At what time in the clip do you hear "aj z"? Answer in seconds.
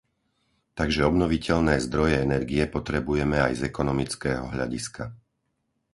3.45-3.61